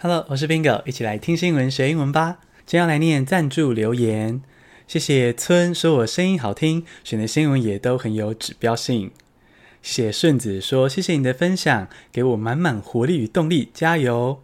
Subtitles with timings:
[0.00, 2.38] Hello，我是 Bingo，一起来听新闻学英文吧。
[2.64, 4.40] 今天要来念赞助留言，
[4.86, 9.10] 谢谢村说我声音好听，选的新闻也都很有指标性。
[9.82, 14.40] 写顺子说谢谢你的分享，给我满满活力与动力，加油。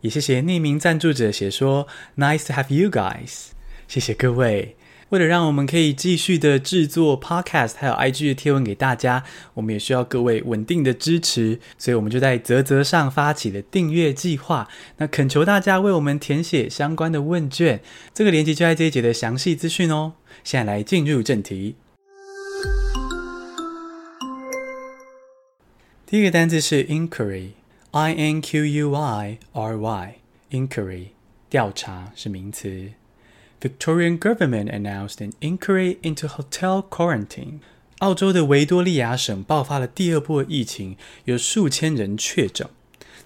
[0.00, 1.86] 也谢谢匿名赞助者写说
[2.16, 3.50] Nice to have you guys，
[3.86, 4.74] 谢谢各位。
[5.10, 9.22] 为了让我们可以继续的制作 Podcast，还有 IG 的贴文给大家，
[9.54, 14.66] 我们也需要各位稳定的支持，所以我们就在啧啧上发起了订阅计划。
[14.96, 17.80] 那恳求大家为我们填写相关的问卷，
[18.12, 20.14] 这个链接就在这一节的详细资讯哦。
[20.42, 21.76] 现在来进入正题。
[26.04, 31.10] 第一个单字是 inquiry，I N Q U I R Y，inquiry，
[31.48, 32.90] 调查是名词。
[33.60, 37.60] Victorian government announced an inquiry into hotel quarantine。
[38.00, 42.68] 澳洲的维多利亚省爆发了第二波疫情，有数千人确诊。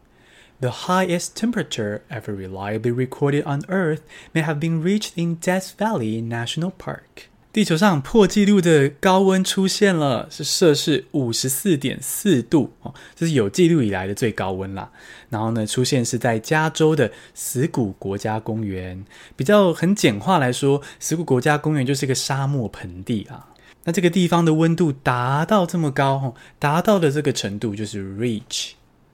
[0.59, 3.99] The highest temperature ever reliably recorded on Earth
[4.33, 7.29] may have been reached in Death Valley National Park。
[7.51, 14.91] 地球上破纪录的高温出现了，是摄氏五十四点四度哦，这是有记录以来的最高温啦。
[15.29, 19.05] 然后呢，出现是在加州的死谷国家公园。
[19.37, 23.47] 比较很简化来说，死谷国家公园就是一个沙漠盆地啊。
[23.85, 28.71] 那这个地方的温度达到这么高，达到的这个程度就是 reach。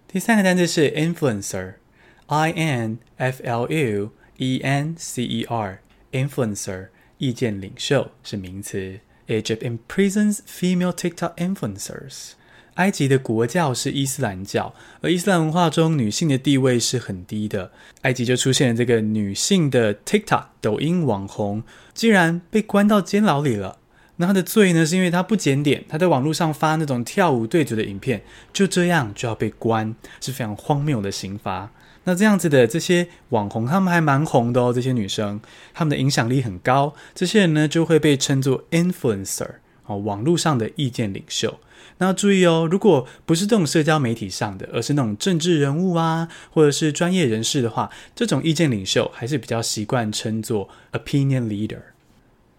[0.08, 9.00] 第三个单词是 influencer，I N F L U E N C E R，influencer，意见领袖是名词。
[9.28, 12.32] Egypt imprisons female TikTok influencers。
[12.76, 17.72] 埃及的国教是伊斯兰教，而伊斯兰文化中女性的地位是很低的。
[18.04, 23.80] 埃及就出现了这个女性的 TikTok 抖音网红，竟然被关到监牢里了。
[24.22, 24.86] 那他的罪呢？
[24.86, 28.22] 是因为他不检点，他在网络上发那种跳舞对嘴的影片，
[28.54, 31.72] 就这样就要被关，是非常荒谬的刑罚。
[32.04, 35.42] 那这样子的这些网红，他们还蛮红的哦，这些女生，
[35.74, 39.50] 他们的影响力很高，这些人呢就会被称作 influencer
[39.88, 41.60] 哦，网络上的意见领袖。
[41.98, 51.80] 那要注意哦，如果不是这种社交媒体上的，而是那种政治人物啊，或者是专业人士的话，这种意见领袖还是比较习惯称作 opinion leader。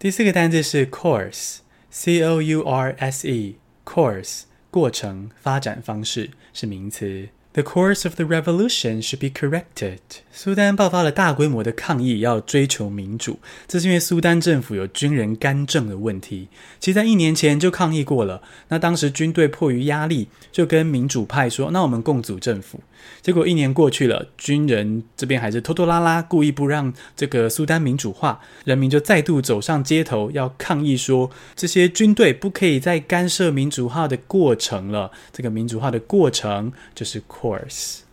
[0.03, 7.29] 第四个单字是 course，C O U R S E，course 过程、发展方式是名词。
[7.53, 9.99] The course of the revolution should be corrected。
[10.31, 13.37] 苏丹爆发了大规模的抗议，要追求民主。
[13.67, 16.47] 这是因为苏丹政府有军人干政的问题。
[16.79, 18.41] 其实，在一年前就抗议过了。
[18.69, 22.79] 那当时军队迫于压力，就跟民主派说：“那我们共组政府。”
[23.21, 28.39] 结果一年过去了，军人这边还是拖拖拉拉，故意不让这个苏丹民主化。
[28.63, 37.21] 人民就再度走上街头，要抗议说：“这些军队不可以再干涉民主化的过程了。”这个民主化的过程就是。
[37.43, 38.03] Course，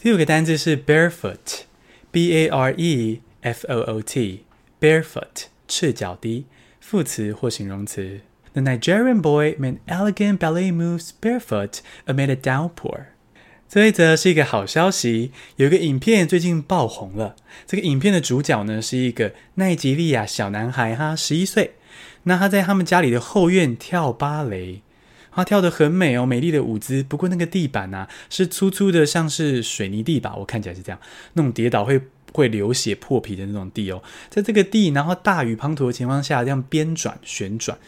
[0.00, 6.46] 第五个单字是 barefoot，b a r e f o o t，barefoot，赤脚的，
[6.80, 8.22] 副词或形容词。
[8.54, 13.08] The Nigerian boy made elegant ballet moves barefoot amid a downpour。
[13.68, 17.36] 这一则是一个好消息，有一个影片最近爆红了。
[17.66, 21.74] 这个影片的主角呢是一个奈及利亚小男孩，哈，十一岁。
[22.22, 24.80] 那他在他们家里的后院跳芭蕾。
[25.32, 27.02] 他跳得很美哦，美丽的舞姿。
[27.02, 30.34] 不过那个地板啊，是粗粗的，像是水泥地吧？
[30.36, 31.00] 我看起来是这样，
[31.34, 32.00] 那种跌倒会
[32.32, 34.02] 会流血破皮的那种地哦。
[34.28, 37.78] 在这个地，然后大雨滂沱的情况下，这样边转旋转，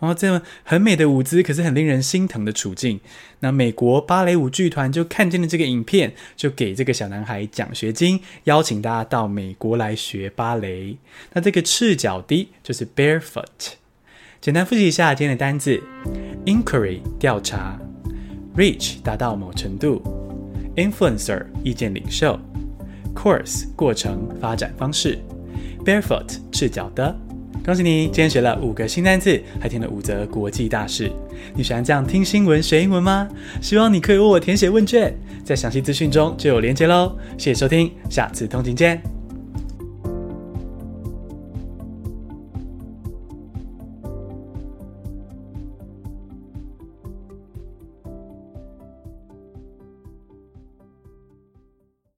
[0.00, 3.00] 然后这样很美的舞姿，可是很令人心疼的处境。
[3.40, 10.96] 那美国芭蕾舞剧团就看见了这个影片，就给这个小男孩奖学金，邀请大家到美国来学芭蕾。
[11.32, 13.74] 那这个赤脚的，就是 barefoot。
[14.40, 15.80] 简单复习一下今天的单字
[16.46, 17.78] ：inquiry 调查
[18.56, 20.02] ，reach 达到某程度
[20.76, 22.38] ，influencer 意见领袖
[23.14, 25.18] ，course 过程发展方式
[25.84, 27.14] ，barefoot 赤脚的。
[27.64, 31.12] 恭喜你，今天学了五个新单词，还听了五则国际大事。
[31.54, 33.28] 你喜欢这样听新闻学英文吗？
[33.60, 35.14] 希望你可以为我填写问卷，
[35.44, 37.16] 在详细资讯中就有连结喽。
[37.38, 39.11] 谢谢收听，下次通勤见。